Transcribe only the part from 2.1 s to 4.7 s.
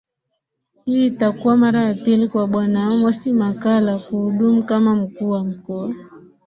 kwa Bwana Amos Makalla kuhudumu